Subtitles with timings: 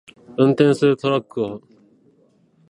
[0.35, 1.61] 運転するトラックを